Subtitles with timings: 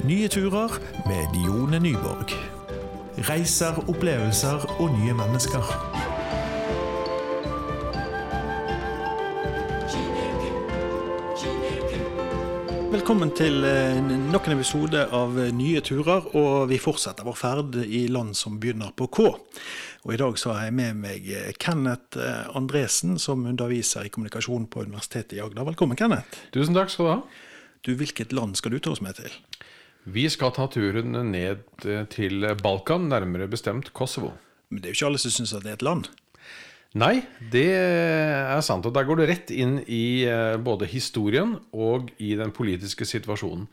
[0.00, 0.72] Nye turer
[1.04, 2.32] med Dione Nyborg.
[3.28, 5.66] Reiser, opplevelser og nye mennesker.
[12.94, 14.00] Velkommen til eh,
[14.32, 18.56] nok en episode av eh, Nye turer, og vi fortsetter vår ferd i land som
[18.62, 19.28] begynner på K.
[19.28, 22.16] Og I dag så har jeg med meg eh, Kenneth
[22.56, 25.68] Andresen, som underviser i kommunikasjon på Universitetet i Agder.
[25.68, 26.48] Velkommen, Kenneth.
[26.56, 27.20] Tusen takk skal du ha.
[27.84, 29.32] Du, Hvilket land skal du ta oss med til?
[30.04, 31.66] Vi skal ta turen ned
[32.14, 34.32] til Balkan, nærmere bestemt Kosovo.
[34.70, 36.08] Men det er jo ikke alle som syns at det er et land?
[36.98, 37.20] Nei,
[37.52, 38.86] det er sant.
[38.86, 43.68] Og der går det rett inn i eh, både historien og i den politiske situasjonen.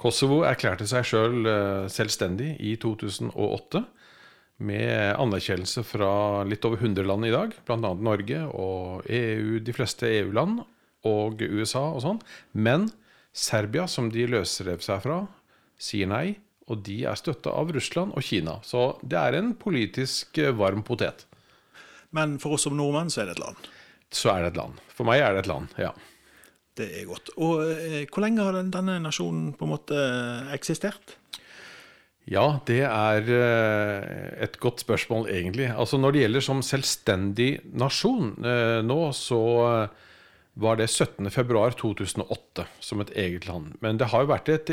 [0.00, 3.82] Kosovo erklærte seg sjøl selv eh, selvstendig i 2008.
[4.62, 7.92] Med anerkjennelse fra litt over 100 land i dag, bl.a.
[7.98, 10.60] Norge og EU, de fleste EU-land
[11.08, 12.20] og USA og sånn.
[12.54, 12.86] Men
[13.34, 15.22] Serbia, som de løsrev seg fra,
[15.82, 16.26] sier nei.
[16.70, 18.60] Og de er støtta av Russland og Kina.
[18.64, 21.26] Så det er en politisk eh, varm potet.
[22.14, 23.70] Men for oss som nordmenn så er det et land.
[24.12, 24.78] Så er det et land.
[24.92, 25.90] For meg er det et land, ja.
[26.78, 27.34] Det er godt.
[27.36, 29.98] Og eh, hvor lenge har denne nasjonen på en måte
[30.54, 31.18] eksistert?
[32.30, 35.66] Ja, det er eh, et godt spørsmål, egentlig.
[35.74, 39.42] Altså Når det gjelder som selvstendig nasjon eh, nå, så
[40.54, 43.72] var det 17.2.2008 som et eget land.
[43.80, 44.72] Men det har jo vært et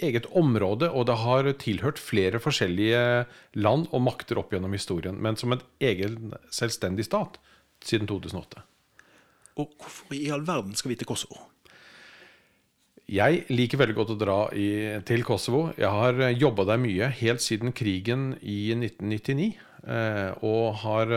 [0.00, 3.26] eget område, og det har tilhørt flere forskjellige
[3.60, 5.20] land og makter opp gjennom historien.
[5.20, 7.36] Men som en egen selvstendig stat
[7.84, 8.64] siden 2008.
[9.60, 11.36] Og hvorfor i all verden skal vi til Kosovo?
[13.10, 14.68] Jeg liker veldig godt å dra i,
[15.04, 15.66] til Kosovo.
[15.76, 19.50] Jeg har jobba der mye helt siden krigen i 1999.
[19.80, 21.12] Eh, og har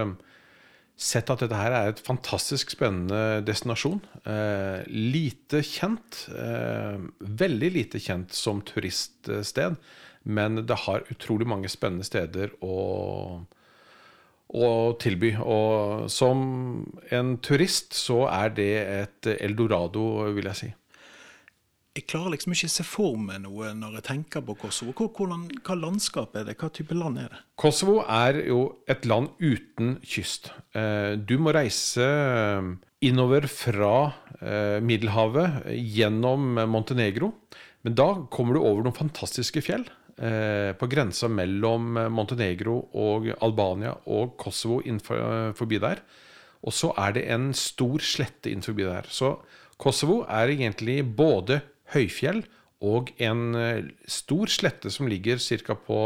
[1.00, 4.00] sett at dette her er et fantastisk spennende destinasjon.
[4.30, 6.26] Eh, lite kjent.
[6.30, 9.80] Eh, veldig lite kjent som turiststed.
[10.24, 12.78] Men det har utrolig mange spennende steder å,
[14.54, 14.70] å
[15.02, 15.34] tilby.
[15.42, 16.46] Og som
[17.12, 20.72] en turist så er det et eldorado, vil jeg si
[21.94, 24.96] jeg klarer liksom ikke å se for meg noe når jeg tenker på Kosovo.
[24.98, 26.56] Hvordan, hva landskap er det?
[26.58, 27.42] Hva type land er det?
[27.60, 30.50] Kosovo er jo et land uten kyst.
[30.74, 32.72] Eh, du må reise eh,
[33.06, 33.94] innover fra
[34.40, 37.30] eh, Middelhavet gjennom Montenegro.
[37.86, 44.36] Men da kommer du over noen fantastiske fjell på grensa mellom Montenegro og Albania og
[44.40, 44.78] Kosovo
[45.58, 46.04] forbi der.
[46.64, 49.10] Og så er det en stor slette innenfor der.
[49.10, 49.34] Så
[49.82, 51.60] Kosovo er egentlig både
[51.94, 52.44] høyfjell
[52.84, 55.76] og en eh, stor slette som ligger ca.
[55.76, 56.00] på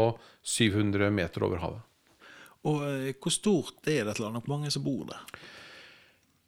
[0.46, 1.84] 700 meter over havet.
[2.68, 4.44] Og eh, Hvor stort er dette landet?
[4.44, 5.24] Hvor mange som bor der?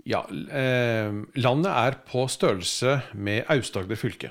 [0.08, 4.30] Ja, eh, Landet er på størrelse med Aust-Agder fylke.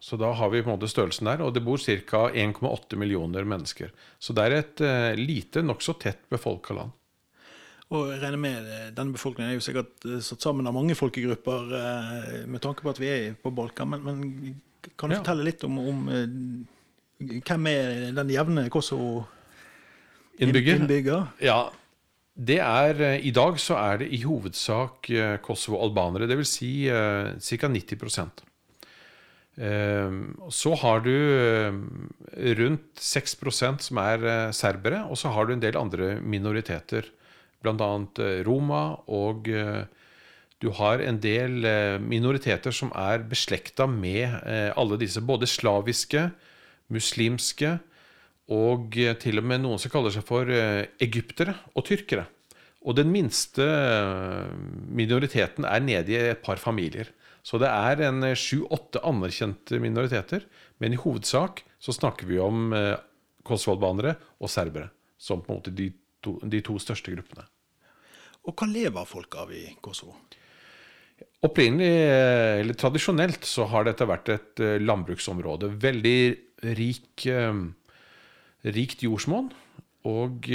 [0.00, 2.28] Så da har vi på en måte størrelsen der, og det bor ca.
[2.30, 3.92] 1,8 millioner mennesker.
[4.18, 6.94] Så det er et eh, lite, nokså tett befolka land.
[7.88, 10.94] Og jeg regner med eh, Denne befolkningen er jo sikkert eh, satt sammen av mange
[10.98, 13.88] folkegrupper eh, med tanke på at vi er på Balkan.
[13.94, 14.16] Men, men
[15.00, 15.20] kan du ja.
[15.22, 15.98] fortelle litt om, om,
[17.18, 21.22] hvem er den jevne Kosovo-innbygger?
[21.42, 21.72] Ja,
[22.38, 25.10] det er, I dag så er det i hovedsak
[25.42, 26.28] Kosovo-albanere.
[26.30, 26.52] Dvs.
[26.60, 27.66] Si, uh, ca.
[27.74, 28.30] 90%
[30.54, 31.18] så har du
[32.60, 37.02] rundt 6% som er serbere, og så har du en del andre minoriteter
[37.64, 37.90] bl.a.
[38.22, 39.84] Eh, Roma, og eh,
[40.62, 44.40] du har en del eh, minoriteter som er beslekta med
[44.78, 46.28] alle disse, både slaviske,
[46.94, 47.76] muslimske
[48.48, 52.24] og til og med noen som kaller seg for egyptere og tyrkere.
[52.88, 53.66] Og den minste
[54.88, 57.10] minoriteten er nede i et par familier.
[57.44, 60.46] Så det er en sju-åtte anerkjente minoriteter,
[60.80, 62.72] men i hovedsak så snakker vi om
[63.44, 64.88] kosovoalbanere og serbere
[65.20, 65.90] som på en måte de
[66.24, 67.46] to, de to største gruppene.
[68.48, 70.16] Og hva lever folk av i Kosovo?
[71.44, 71.92] Opprinnelig,
[72.62, 75.70] eller tradisjonelt, så har dette vært et eh, landbruksområde.
[75.82, 76.20] Veldig
[76.78, 77.60] rik, eh,
[78.74, 79.50] rikt jordsmonn.
[80.08, 80.46] Og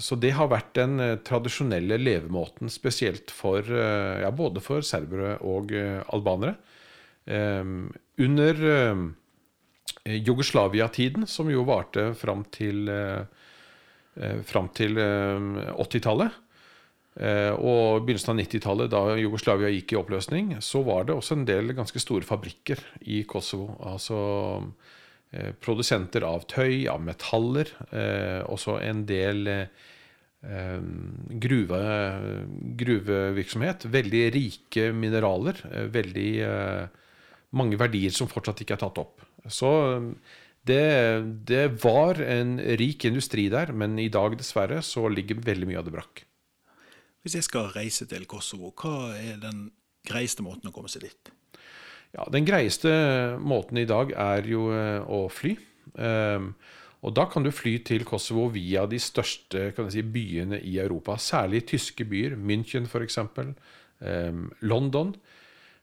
[0.00, 5.74] Så det har vært den eh, tradisjonelle levemåten, spesielt for ja, både for serbere og
[6.14, 6.56] albanere.
[7.26, 8.62] Under
[10.06, 13.26] Jugoslavia-tiden, som jo varte fram til Eh,
[14.44, 16.32] fram til 80-tallet.
[17.16, 21.38] Eh, eh, og begynnelsen av 90-tallet, da Jugoslavia gikk i oppløsning, så var det også
[21.38, 23.76] en del ganske store fabrikker i Kosovo.
[23.88, 24.18] Altså
[25.64, 27.70] produsenter av tøy, av metaller.
[28.52, 29.48] Også en del
[31.40, 31.78] gruve,
[32.82, 33.86] gruvevirksomhet.
[33.94, 35.62] Veldig rike mineraler.
[35.94, 36.34] Veldig
[37.56, 39.24] mange verdier som fortsatt ikke er tatt opp.
[39.48, 39.72] Så
[40.68, 40.82] det,
[41.48, 45.88] det var en rik industri der, men i dag dessverre så ligger veldig mye av
[45.88, 46.24] det brakk.
[47.22, 49.68] Hvis jeg skal reise til Kosovo, hva er den
[50.06, 51.32] greieste måten å komme seg dit?
[52.12, 52.92] Ja, Den greieste
[53.40, 55.56] måten i dag er jo eh, å fly.
[55.96, 56.52] Um,
[57.02, 61.16] og Da kan du fly til Kosovo via de største si, byene i Europa.
[61.18, 62.36] Særlig tyske byer.
[62.36, 63.18] München f.eks.
[63.98, 65.16] Um, London.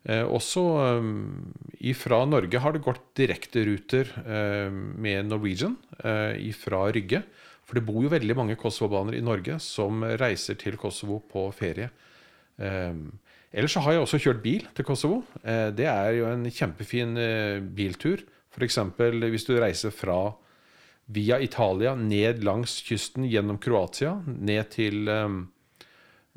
[0.08, 0.64] Eh, også
[1.02, 1.52] um,
[2.00, 7.24] fra Norge har det gått direkteruter eh, med Norwegian eh, fra Rygge.
[7.68, 11.92] For det bor jo veldig mange kosovobanere i Norge som reiser til Kosovo på ferie.
[12.58, 12.96] Eh,
[13.52, 15.22] ellers så har jeg også kjørt bil til Kosovo.
[15.44, 18.24] Eh, det er jo en kjempefin eh, biltur.
[18.50, 18.80] F.eks.
[19.30, 20.32] hvis du reiser fra
[21.14, 25.06] via Italia ned langs kysten gjennom Kroatia, ned til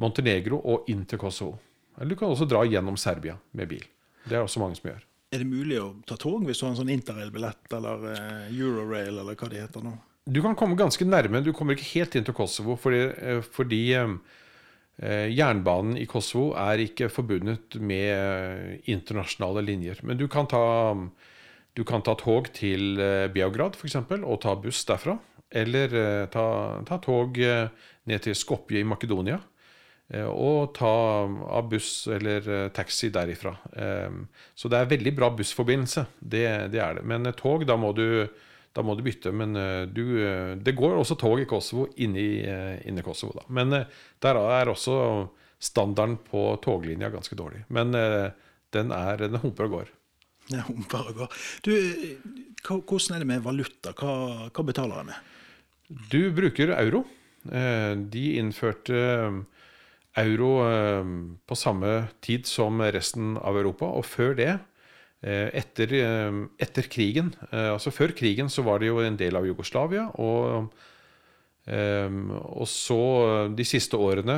[0.01, 1.57] Montenegro og inn til Kosovo.
[2.03, 3.87] Eller du kan også dra gjennom Serbia med bil.
[4.27, 5.03] Det er også mange som gjør.
[5.33, 8.03] Er det mulig å ta tog hvis du har en sånn interrail-billett eller
[8.51, 9.95] Eurorail eller hva det heter nå?
[10.25, 11.43] Du kan komme ganske nærme.
[11.43, 16.85] Du kommer ikke helt inn til Kosovo fordi, eh, fordi eh, jernbanen i Kosovo er
[16.85, 20.03] ikke forbundet med eh, internasjonale linjer.
[20.07, 20.63] Men du kan ta,
[21.75, 23.99] du kan ta tog til eh, Beograd f.eks.
[24.23, 25.19] og ta buss derfra.
[25.51, 26.47] Eller eh, ta,
[26.87, 27.67] ta, tog eh,
[28.07, 29.41] ned til Skopje i Makedonia.
[30.13, 30.93] Og ta
[31.57, 33.55] av buss eller taxi derifra.
[34.55, 36.05] Så det er veldig bra bussforbindelse.
[36.21, 36.43] Det,
[36.75, 37.05] det er det.
[37.09, 38.29] Men tog, da må du
[38.73, 39.33] da må du bytte.
[39.37, 43.37] Men eh, du, eh, det går også tog i Kosovo inni, eh, inni Kosovo.
[43.41, 43.47] Da.
[43.53, 43.75] Men
[44.23, 44.97] der er også
[45.63, 47.63] standarden på toglinja ganske dårlig.
[47.71, 49.93] Men den, er, den humper og går.
[50.49, 51.37] Den humper og går.
[51.63, 51.71] Du,
[52.67, 53.93] hvordan er det med valuta?
[53.95, 55.31] Hva, hva betaler de med?
[56.11, 57.05] Du bruker euro.
[57.43, 58.99] De innførte
[60.21, 60.51] euro
[61.49, 63.89] på samme tid som resten av Europa.
[63.89, 64.53] Og før det
[65.23, 69.37] Eh, etter, eh, etter, krigen, eh, altså Før krigen så var det jo en del
[69.39, 70.11] av Jugoslavia.
[70.19, 70.73] Og,
[71.63, 72.99] og så
[73.55, 74.35] de siste årene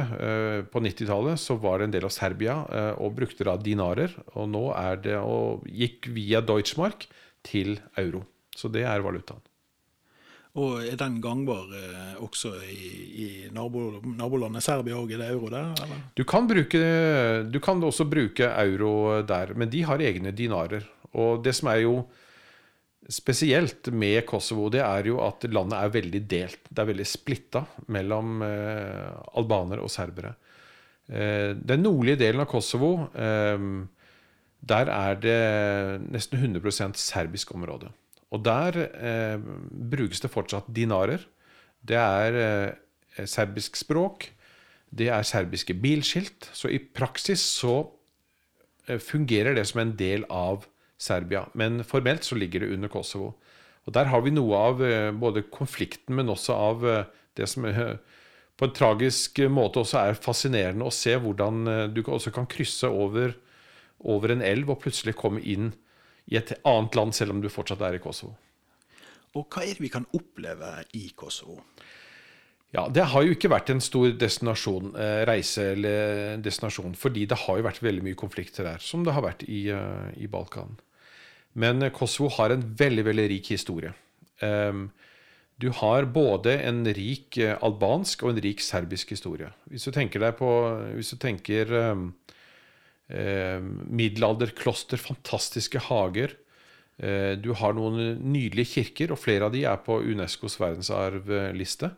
[0.69, 2.59] på 90-tallet så var det en del av Serbia
[3.01, 4.13] og brukte da dinarer.
[4.37, 7.09] Og nå er det og gikk via Deutschmark
[7.41, 8.27] til euro.
[8.53, 9.41] Så det er valutaen.
[10.55, 12.91] Og er den gangbar eh, også i,
[13.25, 15.11] i nabo, nabolandet Serbia òg?
[15.17, 15.73] Er det euro der?
[15.83, 16.05] Eller?
[16.15, 16.83] Du kan, bruke,
[17.51, 20.87] du kan også bruke euro der, men de har egne dinarer.
[21.19, 21.97] Og det som er jo
[23.11, 26.71] spesielt med Kosovo, det er jo at landet er veldig delt.
[26.71, 30.37] Det er veldig splitta mellom eh, albanere og serbere.
[31.11, 33.59] Eh, den nordlige delen av Kosovo, eh,
[34.65, 35.43] der er det
[36.15, 37.91] nesten 100% serbisk område.
[38.35, 39.39] Og der eh,
[39.95, 41.23] brukes det fortsatt dinarer.
[41.85, 44.29] Det er eh, serbisk språk.
[44.91, 46.51] Det er serbiske bilskilt.
[46.53, 47.85] Så i praksis så
[48.89, 50.67] eh, fungerer det som en del av
[50.99, 51.47] Serbia.
[51.55, 53.35] Men formelt så ligger det under Kosovo.
[53.85, 57.67] Og der har vi noe av eh, både konflikten, men også av eh, det som
[57.69, 57.97] eh,
[58.55, 63.33] på en tragisk måte også er fascinerende å se hvordan du også kan krysse over,
[63.99, 65.73] over en elv og plutselig komme inn
[66.33, 68.35] i et annet land, selv om du fortsatt er i Kosovo.
[69.35, 71.61] Og hva er det vi kan oppleve i Kosovo?
[72.75, 77.39] Ja, Det har jo ikke vært en stor destinasjon, eh, reise eller destinasjon, fordi det
[77.39, 80.75] har jo vært veldig mye konflikter der, som det har vært i, uh, i Balkan.
[81.55, 83.93] Men eh, Kosovo har en veldig, veldig rik historie.
[84.43, 84.91] Um,
[85.63, 89.53] du har både en rik albansk og en rik serbisk historie.
[89.71, 90.51] Hvis du tenker deg på
[90.97, 92.09] Hvis du tenker um,
[93.09, 96.37] eh, middelalderkloster, fantastiske hager.
[97.03, 101.91] Eh, du har noen nydelige kirker, og flere av de er på Unescos verdensarvliste.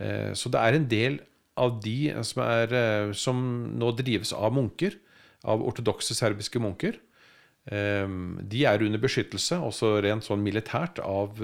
[0.00, 1.20] Eh, så det er en del
[1.60, 3.36] av de som, er, eh, som
[3.76, 4.96] nå drives av munker,
[5.44, 6.98] av ortodokse serbiske munker.
[7.70, 11.36] De er under beskyttelse, også rent sånn militært, av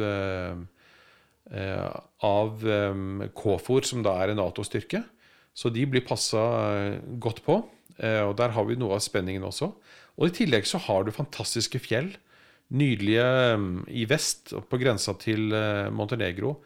[2.26, 2.64] av
[3.36, 5.04] KFOR, som da er en Nato-styrke.
[5.54, 7.60] Så de blir passa godt på.
[7.98, 9.70] Eh, og Der har vi noe av spenningen også.
[10.16, 12.12] Og I tillegg så har du fantastiske fjell.
[12.76, 13.26] Nydelige
[13.60, 16.56] mm, i vest, på grensa til eh, Montenegro.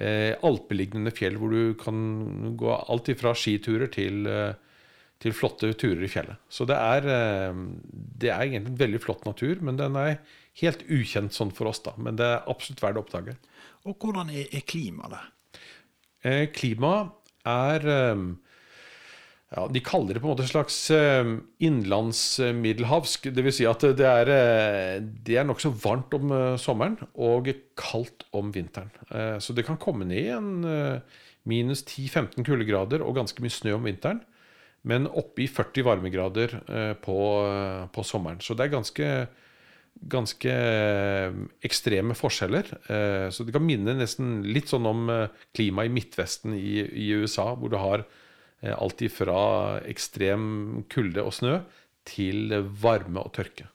[0.00, 4.28] Eh, alpelignende fjell hvor du kan gå alt ifra skiturer til,
[5.20, 6.40] til flotte turer i fjellet.
[6.48, 7.08] Så det er,
[7.90, 10.20] det er egentlig en veldig flott natur, men den er
[10.62, 11.82] helt ukjent sånn for oss.
[11.84, 13.36] da, Men det er absolutt verdt å oppdage.
[13.88, 15.28] Og hvordan er, er klimaet der?
[16.54, 17.12] Klimaet
[17.48, 17.84] er
[19.50, 21.26] ja, De kaller det på en måte slags eh,
[21.66, 23.26] innlandsmiddelhavsk.
[23.34, 23.56] Dvs.
[23.58, 28.52] Si at det er, eh, det er nokså varmt om eh, sommeren og kaldt om
[28.54, 28.92] vinteren.
[29.42, 30.50] Så det kan komme ned en
[31.48, 34.20] minus 10-15 kuldegrader og ganske mye snø om vinteren.
[34.86, 36.54] Men oppe i 40 varmegrader
[37.02, 37.18] på,
[37.92, 38.38] på sommeren.
[38.44, 39.08] Så det er ganske
[40.10, 40.52] ganske
[41.66, 42.70] ekstreme forskjeller.
[43.34, 45.10] Så det kan minne nesten litt sånn om
[45.56, 48.06] klimaet i Midtvesten i, i USA, hvor du har
[48.60, 49.42] alt ifra
[49.88, 51.54] ekstrem kulde og snø
[52.08, 52.52] til
[52.82, 53.70] varme og tørke.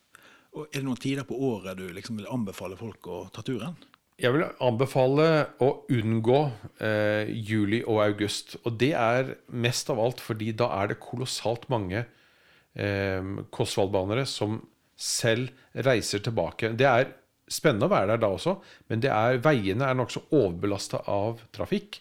[0.55, 3.75] Og er det noen tider på året du liksom vil anbefale folk å ta turen?
[4.15, 5.25] Jeg vil anbefale
[5.59, 6.37] å unngå
[6.79, 8.55] eh, juli og august.
[8.63, 14.61] Og det er mest av alt fordi da er det kolossalt mange eh, kosovalbanere som
[14.95, 15.51] selv
[15.83, 16.71] reiser tilbake.
[16.79, 17.11] Det er
[17.51, 18.55] spennende å være der da også,
[18.87, 21.99] men det er, veiene er nokså overbelasta av trafikk.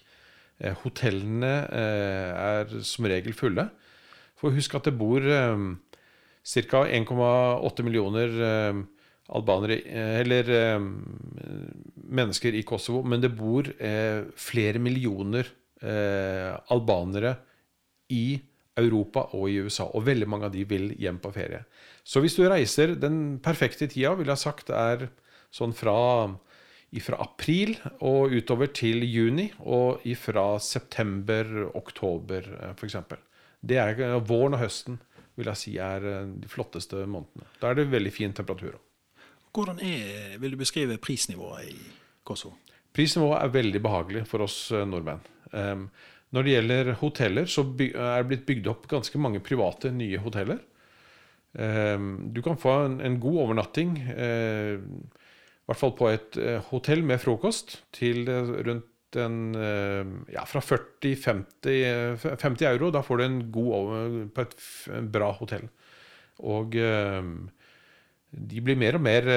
[0.63, 3.67] Eh, hotellene eh, er som regel fulle.
[4.39, 5.63] For husk at det bor eh,
[6.45, 6.83] ca.
[6.85, 8.35] 1,8 millioner
[9.25, 9.79] albanere,
[10.21, 10.49] eller
[12.05, 13.65] mennesker i Kosovo, men det bor
[14.37, 15.49] flere millioner
[16.69, 17.31] albanere
[18.13, 18.37] i
[18.77, 21.63] Europa og i USA, og veldig mange av de vil hjem på ferie.
[22.05, 25.07] Så hvis du reiser den perfekte tida, vil jeg ha sagt er
[25.49, 25.97] sånn fra,
[27.03, 32.97] fra april og utover til juni, og fra september-oktober f.eks.
[33.65, 34.99] Det er eh, våren og høsten
[35.35, 37.47] vil jeg si er eh, de flotteste månedene.
[37.61, 38.77] Da er det veldig fin temperatur.
[39.55, 41.79] Hvordan er, vil du beskrive prisnivået i
[42.27, 42.57] Kosovo?
[42.95, 45.23] Prisnivået er veldig behagelig for oss eh, nordmenn.
[45.55, 45.89] Um,
[46.35, 50.59] når det gjelder hoteller, så er det blitt bygd opp ganske mange private, nye hoteller.
[51.55, 54.81] Um, du kan få en, en god overnatting, uh,
[55.65, 59.55] i hvert fall på et uh, hotell med frokost, til uh, rundt en
[60.27, 62.89] Ja, fra 40-50 50 euro.
[62.91, 64.55] Da får du en god på et
[65.07, 65.69] bra hotell.
[66.43, 69.29] Og de blir mer og mer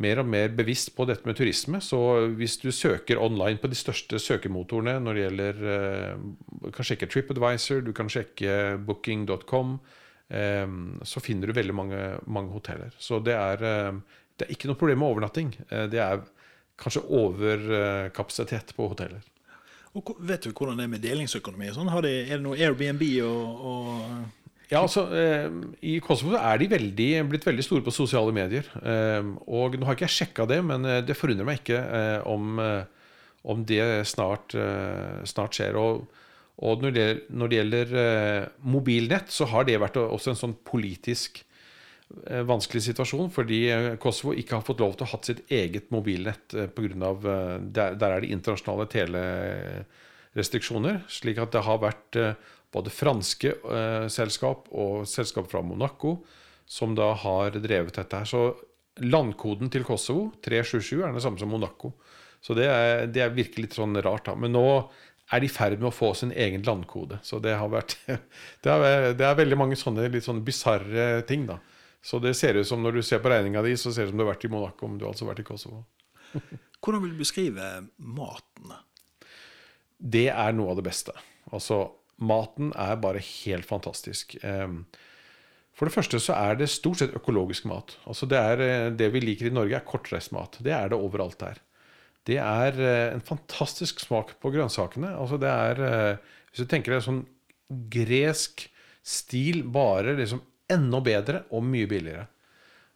[0.00, 1.80] mer og mer bevisst på dette med turisme.
[1.82, 1.98] Så
[2.38, 6.24] hvis du søker online på de største søkemotorene når det gjelder eh,
[6.64, 9.78] Du kan sjekke TripAdvisor, du kan sjekke booking.com.
[10.30, 10.66] eh,
[11.06, 12.94] Så finner du veldig mange, mange hoteller.
[12.98, 14.00] Så det er, eh,
[14.38, 15.52] det er ikke noe problem med overnatting.
[15.70, 16.22] Eh, Det er
[16.80, 19.22] kanskje overkapasitet på hoteller.
[19.94, 21.68] Og vet du hvordan det er med delingsøkonomi?
[21.74, 21.90] Sånn?
[21.92, 23.92] Er det noe Airbnb og, og
[24.72, 25.46] Ja, altså, eh,
[25.86, 28.66] I Kosovo er de veldig, blitt veldig store på sosiale medier.
[28.82, 32.26] Eh, og Nå har ikke jeg sjekka det, men eh, det forundrer meg ikke eh,
[32.26, 32.82] om, eh,
[33.44, 35.78] om det snart, eh, snart skjer.
[35.78, 36.08] Og,
[36.64, 40.56] og når, det, når det gjelder eh, mobilnett, så har det vært også en sånn
[40.66, 41.53] politisk eh,
[42.46, 46.54] vanskelig situasjon, fordi eh, Kosovo ikke har fått lov til å ha sitt eget mobilnett
[46.54, 50.96] eh, på grunn av, eh, der, er det internasjonale telerestriksjoner.
[51.10, 52.36] Slik at det har vært eh,
[52.74, 56.10] både franske eh, selskap og selskap fra Monaco
[56.66, 58.26] som da har drevet dette her.
[58.28, 58.54] Så
[59.04, 61.88] landkoden til Kosovo, 377, er den samme som Monaco.
[62.44, 64.26] Så det er, det er virkelig litt sånn rart.
[64.28, 64.34] da.
[64.38, 64.66] Men nå
[65.32, 67.18] er de i ferd med å få sin egen landkode.
[67.24, 67.96] Så det har vært
[68.64, 71.56] Det er, det er veldig mange sånne litt sånn bisarre ting, da.
[72.04, 74.14] Så det ser ut som når du ser på regninga di, så ser det ut
[74.14, 75.84] som du har vært i Monaco, men du har altså vært i Kosovo.
[76.84, 78.74] Hvordan vil du beskrive maten?
[80.04, 81.14] det er noe av det beste.
[81.54, 81.86] Altså,
[82.24, 84.36] maten er bare helt fantastisk.
[85.74, 87.96] For det første så er det stort sett økologisk mat.
[88.06, 90.60] Altså det, er, eh, det vi liker i Norge, er kortreist mat.
[90.62, 91.58] Det er det overalt der.
[92.28, 95.10] Det er eh, en fantastisk smak på grønnsakene.
[95.18, 97.24] Altså det er eh, Hvis du tenker deg sånn
[97.90, 98.68] gresk
[99.02, 102.26] stil, bare liksom enda bedre og mye billigere.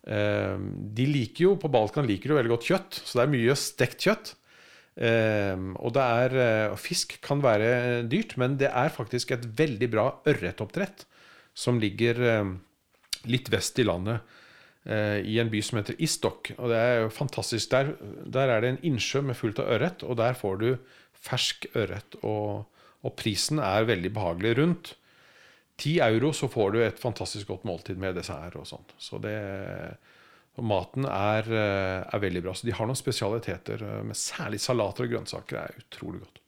[0.09, 0.57] Eh,
[0.95, 4.07] De liker jo, På Balkan liker de veldig godt kjøtt, så det er mye stekt
[4.07, 4.35] kjøtt.
[4.99, 9.91] Eh, og det er, eh, fisk kan være dyrt, men det er faktisk et veldig
[9.91, 11.05] bra ørretoppdrett
[11.55, 12.53] som ligger eh,
[13.27, 14.21] litt vest i landet,
[14.87, 16.53] eh, i en by som heter Istok.
[16.59, 17.71] Og det er jo fantastisk.
[17.71, 17.95] Der,
[18.27, 20.69] der er det en innsjø med fullt av ørret, og der får du
[21.19, 22.19] fersk ørret.
[22.23, 22.67] Og,
[23.05, 24.57] og prisen er veldig behagelig.
[24.59, 24.95] Rundt
[25.79, 28.97] 10 euro så får du et fantastisk godt måltid med dessert og sånt.
[28.99, 29.37] Så det
[30.59, 32.55] og maten er, eh, er veldig bra.
[32.55, 35.57] Så de har noen spesialiteter, Men med særlig salater og grønnsaker.
[35.57, 36.41] er utrolig godt.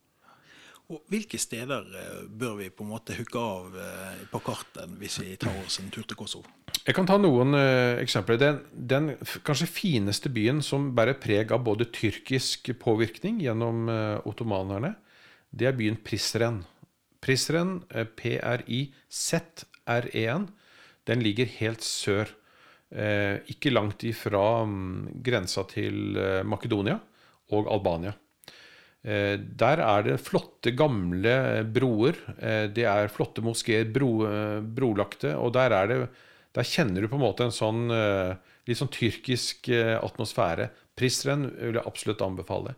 [0.90, 5.20] Og hvilke steder eh, bør vi på en måte hooke av eh, på kartet hvis
[5.22, 6.44] vi tar oss en tur til Kosovo?
[6.86, 8.38] Jeg kan ta noen uh, eksempler.
[8.40, 9.10] Den, den
[9.44, 14.94] kanskje fineste byen som bærer preg av både tyrkisk påvirkning gjennom uh, ottomanerne,
[15.50, 16.64] det er byen Prizren.
[17.20, 18.48] Prizren, eh, P-R-I-Z-R-E-N,
[21.08, 22.28] den ligger helt sør.
[22.90, 26.98] Eh, ikke langt ifra mm, grensa til eh, Makedonia
[27.54, 28.12] og Albania.
[29.00, 32.12] Der er det flotte, gamle broer.
[32.68, 34.28] Det er flotte moskeer, bro,
[34.76, 35.32] brolagte.
[35.40, 35.96] Og der, er det,
[36.52, 40.68] der kjenner du på en måte en sånn litt sånn tyrkisk atmosfære.
[41.00, 42.76] Prizren vil jeg absolutt anbefale.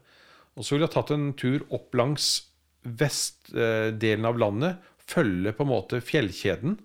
[0.55, 2.52] Og så ville jeg tatt en tur opp langs
[2.83, 4.89] vestdelen av landet.
[5.03, 6.77] følger på en måte fjellkjeden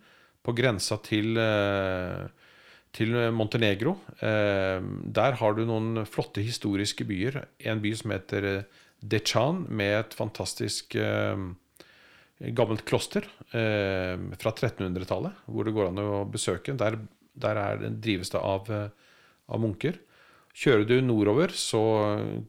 [0.43, 2.27] på grensa til, eh,
[2.91, 3.97] til Montenegro.
[4.21, 7.45] Eh, der har du noen flotte historiske byer.
[7.59, 8.63] En by som heter eh,
[9.01, 10.95] Dechan, med et fantastisk
[12.57, 16.73] gammelt kloster fra 1300-tallet, hvor det går an å besøke.
[16.73, 16.97] Der,
[17.37, 19.99] der er drives det av, av, munker.
[20.57, 21.81] Kjører du nordover, så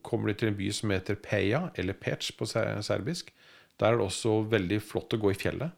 [0.06, 3.34] kommer du til en by som heter Peja, eller Pec på serbisk.
[3.78, 5.74] Der er det også veldig flott å gå i fjellet.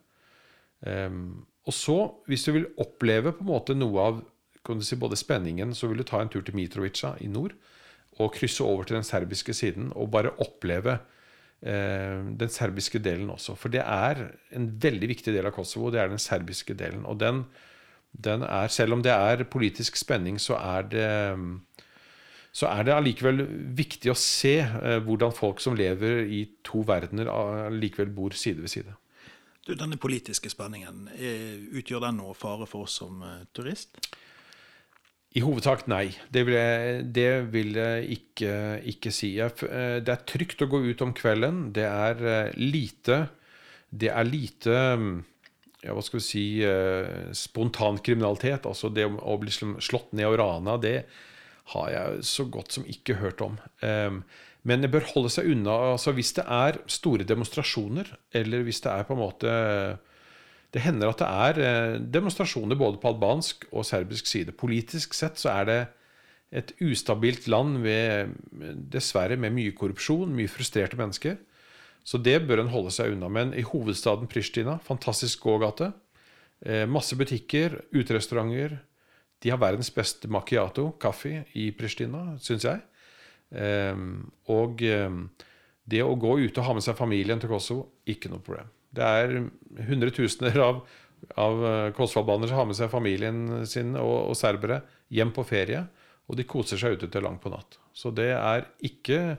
[0.87, 1.97] Um, og så,
[2.31, 4.21] hvis du vil oppleve på en måte noe av
[4.65, 7.55] kan du si, både spenningen, så vil du ta en tur til Mitrovica i nord
[8.21, 10.99] og krysse over til den serbiske siden og bare oppleve
[11.65, 13.57] eh, den serbiske delen også.
[13.57, 14.21] For det er
[14.57, 15.89] en veldig viktig del av Kosovo.
[15.93, 17.07] Det er den serbiske delen.
[17.09, 17.47] Og den,
[18.13, 21.09] den er, selv om det er politisk spenning, så er det
[22.53, 23.45] så er det allikevel
[23.79, 28.73] viktig å se eh, hvordan folk som lever i to verdener, allikevel bor side ved
[28.73, 28.97] side.
[29.67, 33.23] Du, denne politiske spenningen, er, utgjør den noe fare for oss som
[33.55, 34.01] turist?
[35.39, 36.09] I hovedsak nei.
[36.33, 38.55] Det vil jeg, det vil jeg ikke,
[38.91, 39.37] ikke, si.
[39.39, 41.69] Eh, det er trygt å gå ut om kvelden.
[41.77, 43.27] Det er eh, lite
[43.91, 44.75] Det er lite
[45.83, 46.45] ja, hva skal vi si
[47.35, 48.67] spontan kriminalitet.
[48.67, 51.09] Altså det å bli slått ned og rana, det
[51.73, 53.59] har jeg så godt som ikke hørt om.
[54.69, 58.93] Men det bør holde seg unna altså hvis det er store demonstrasjoner, eller hvis det
[58.93, 59.53] er på en måte
[60.71, 64.53] Det hender at det er eh, demonstrasjoner både på albansk og serbisk side.
[64.55, 65.81] Politisk sett så er det
[66.55, 68.37] et ustabilt land ved,
[68.93, 71.41] dessverre med mye korrupsjon, mye frustrerte mennesker.
[72.07, 73.27] Så det bør en holde seg unna.
[73.27, 75.91] Men i hovedstaden Pristina, fantastisk gågate.
[76.63, 78.79] Eh, masse butikker, uterestauranter.
[79.41, 82.83] De har verdens beste macchiato, kaffe, i Pristina, syns jeg.
[83.57, 85.25] Ehm, og ehm,
[85.91, 88.69] det å gå ute og ha med seg familien til Kosovo, ikke noe problem.
[88.95, 89.37] Det er
[89.89, 90.83] hundretusener av,
[91.39, 94.83] av eh, kosovoalbanere som har med seg familien sin og, og, serbere
[95.15, 95.85] hjem på ferie.
[96.31, 97.81] Og de koser seg ute til langt på natt.
[97.97, 99.39] Så det er ikke,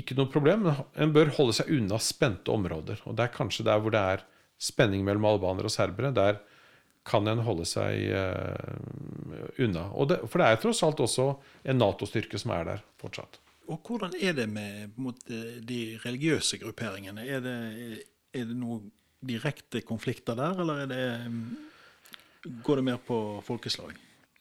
[0.00, 0.66] ikke noe problem.
[0.98, 3.04] En bør holde seg unna spente områder.
[3.06, 4.24] Og det er kanskje der hvor det er
[4.58, 6.10] spenning mellom albanere og serbere.
[6.14, 6.40] Der
[7.04, 9.88] kan en holde seg uh, unna.
[10.08, 11.26] Det, for det er tross alt også
[11.68, 13.40] en Nato-styrke som er der fortsatt.
[13.72, 17.24] Og Hvordan er det med mot, de religiøse grupperingene?
[17.24, 17.58] Er det,
[18.34, 18.90] er det noen
[19.24, 21.04] direkte konflikter der, eller det,
[22.64, 23.96] går det mer på folkeslag?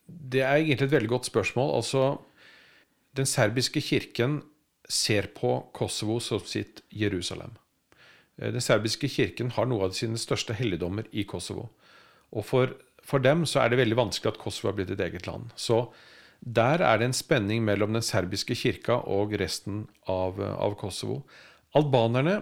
[0.08, 1.76] Det er egentlig et veldig godt spørsmål.
[1.78, 2.18] Altså,
[3.16, 4.42] Den serbiske kirken
[4.90, 7.54] ser på Kosovo som sitt Jerusalem.
[8.38, 11.70] Eh, den serbiske kirken har noe av sine største helligdommer i Kosovo.
[12.34, 12.74] Og for,
[13.06, 15.52] for, dem så er det veldig vanskelig at Kosovo har blitt et eget land.
[15.56, 15.86] Så
[16.44, 21.22] der er det en spenning mellom den serbiske kirka og resten av, av Kosovo.
[21.78, 22.42] Albanerne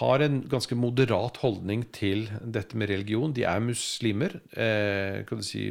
[0.00, 3.32] har en ganske moderat holdning til dette med religion.
[3.32, 4.40] De er muslimer.
[4.50, 5.70] Eh, kan du si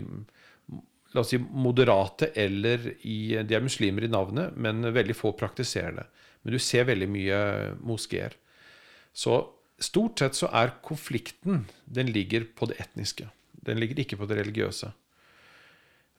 [1.15, 5.93] La oss si moderate eller i, De er muslimer i navnet, men veldig få praktiserer
[6.01, 6.03] det.
[6.43, 7.37] Men du ser veldig mye
[7.87, 8.35] moskeer.
[9.15, 9.37] Så
[9.81, 13.27] Stort sett så er konflikten Den ligger på det etniske.
[13.65, 14.91] Den ligger ikke på det religiøse.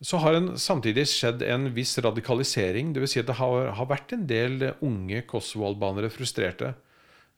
[0.05, 2.92] Så har en samtidig skjedd en viss radikalisering.
[2.92, 3.14] Dvs.
[3.14, 6.75] Si at det har, har, vært en del unge kosovo-albanere frustrerte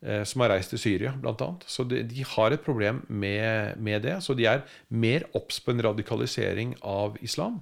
[0.03, 1.53] eh, som har reist til Syria, bl.a.
[1.63, 4.17] Så de, de, har et problem med, med, det.
[4.25, 7.61] Så de er mer obs på en radikalisering av islam.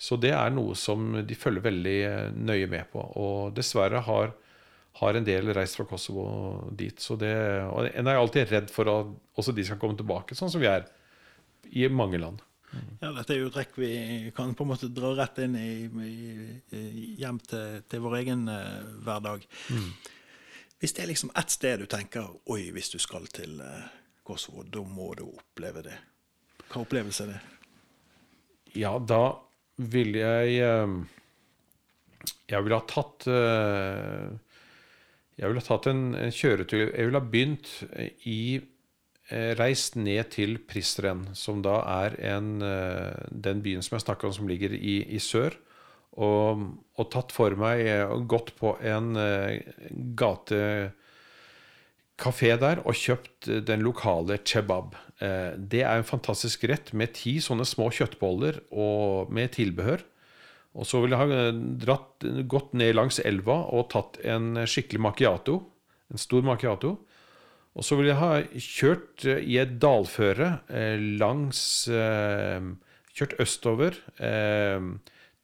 [0.00, 3.04] Så det er noe som de følger veldig eh, nøye med på.
[3.20, 4.32] Og dessverre har
[4.98, 6.24] har en del reist fra Kosovo
[6.76, 6.98] dit.
[7.00, 7.32] Så det,
[7.70, 10.70] og en er alltid redd for at også de skal komme tilbake, sånn som vi
[10.70, 10.88] er
[11.70, 12.42] i mange land.
[13.00, 13.90] Ja, Dette er jo trekk vi
[14.34, 15.72] kan på en måte dra rett inn i,
[16.76, 19.46] i hjem til, til, vår egen uh, hverdag.
[19.74, 19.88] Mm.
[20.80, 23.88] Hvis det er liksom ett sted du tenker oi, hvis du skal til uh,
[24.26, 25.96] Kosovo, da må du oppleve det.
[26.70, 27.40] Hva opplevelse er det?
[28.78, 29.40] Ja, da
[29.90, 31.00] vil jeg uh,
[32.52, 33.26] Jeg ville ha tatt
[35.40, 37.70] jeg ville tatt en, en kjøretur Jeg ville ha begynt
[38.28, 44.04] i eh, Reist ned til Pristren, som da er en, eh, den byen som jeg
[44.04, 45.56] snakka om, som ligger i, i sør.
[46.20, 46.60] Og,
[46.98, 49.14] og, tatt for meg og gått på en
[50.18, 50.90] gatekafé
[52.60, 54.96] der og kjøpt den lokale chebab.
[55.20, 60.02] Det er en fantastisk rett med ti sånne små kjøttboller og med tilbehør.
[60.78, 65.02] Og så ville jeg ha eh, dratt, gått ned langs elva og tatt en skikkelig
[65.02, 65.56] macchiato.
[66.10, 66.94] En stor macchiato.
[67.78, 71.64] Og så ville jeg ha kjørt eh, i et dalføre eh, langs
[73.10, 73.96] Kjørt østover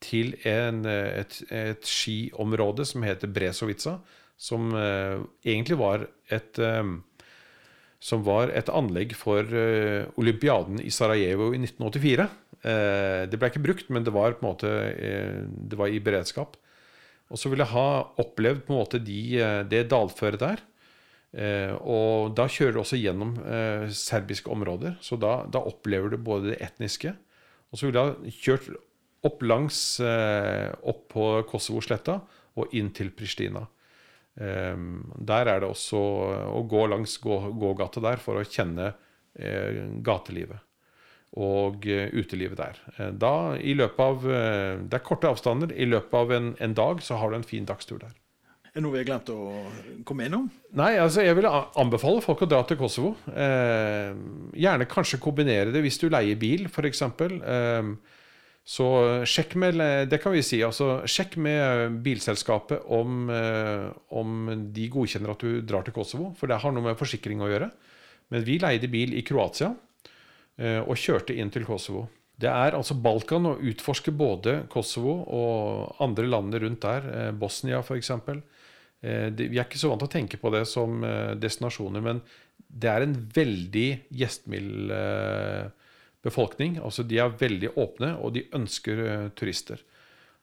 [0.06, 3.96] til en, et, et, skiområde som heter Bresovica.
[4.38, 6.60] Som egentlig var et
[8.02, 12.28] som var et anlegg for uh, olympiaden i Sarajevo i 1984.
[12.60, 16.58] Uh, det ble ikke brukt, men det var måte uh, det var i beredskap.
[17.32, 17.90] Og så ville jeg ha
[18.22, 20.62] opplevd måte de, eh, det dalføret der.
[21.36, 26.16] Eh, og da kjører du også gjennom eh, serbiske områder, så da, da, opplever du
[26.16, 27.12] både det etniske
[27.72, 28.68] Og så ville jeg kjørt
[29.26, 32.20] opp langs opp på Kosovo-sletta
[32.56, 33.64] og inn til Pristina.
[34.36, 36.00] Der er det også
[36.52, 38.90] å gå langs gågata der for å kjenne
[40.04, 40.60] gatelivet
[41.36, 42.78] og utelivet der.
[43.16, 45.72] Da, i løpet av, Det er korte avstander.
[45.72, 48.14] I løpet av en, en dag så har du en fin dagstur der.
[48.76, 49.42] Er det noe vi har glemt å
[50.04, 50.50] komme innom?
[50.76, 53.14] Nei, altså jeg vil anbefale folk å dra til Kosovo.
[53.32, 54.10] Eh,
[54.52, 57.00] gjerne kanskje kombinere det hvis du leier bil, f.eks.
[57.00, 57.88] Eh,
[58.66, 58.86] så
[59.28, 59.78] sjekk med
[60.10, 65.60] det kan vi si, altså sjekk med bilselskapet om, eh, om de godkjenner at du
[65.62, 66.32] drar til Kosovo.
[66.34, 67.70] For det har noe med forsikring å gjøre.
[68.34, 69.70] Men vi leide bil i Kroatia
[70.58, 72.08] eh, og kjørte inn til Kosovo.
[72.36, 77.06] Det er altså Balkan å utforske både Kosovo og andre landene rundt der.
[77.06, 78.10] Eh, Bosnia, f.eks.
[79.06, 82.22] Eh, vi er ikke så vant til å tenke på det som eh, destinasjoner, men
[82.66, 85.85] det er en veldig gjestmild eh,
[86.26, 86.80] befolkning.
[86.84, 89.82] Altså De er veldig åpne, og de ønsker turister.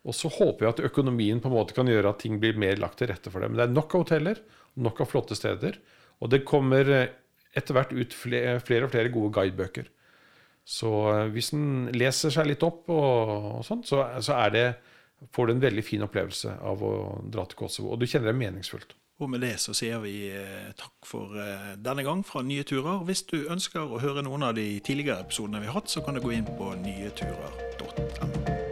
[0.03, 2.79] Og så håper jeg at økonomien på en måte kan gjøre at ting blir mer
[2.81, 3.53] lagt til rette for dem.
[3.53, 4.41] Men det er nok av hoteller,
[4.83, 5.77] nok av flotte steder.
[6.19, 6.89] Og det kommer
[7.53, 9.87] etter hvert ut flere, og flere gode guidebøker.
[10.63, 10.89] Så
[11.35, 14.67] hvis en leser seg litt opp, og, og sånt, så, så det
[15.35, 16.93] får du en veldig fin opplevelse av å
[17.31, 17.93] dra til Kosovo.
[17.93, 18.95] Og du kjenner det meningsfullt.
[19.21, 23.04] Og med det så sier vi eh, takk for eh, denne gang fra Nye Turer.
[23.06, 26.17] Hvis du ønsker å høre noen av de tidligere episodene vi har hatt, så kan
[26.17, 28.62] du gå inn på nyeturer.no.